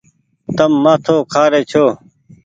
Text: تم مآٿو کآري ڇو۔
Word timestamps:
تم 0.55 0.71
مآٿو 0.83 1.15
کآري 1.33 1.61
ڇو۔ 1.71 1.85